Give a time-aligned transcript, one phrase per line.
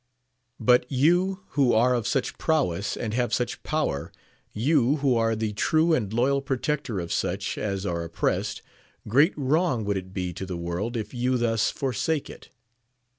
[0.59, 4.11] But you, who are of such prowess, and have such power,
[4.51, 8.63] you who are the true and loyal protector of such as are oppressed,
[9.07, 12.49] great wrong would it be to the world if you thus forsake it.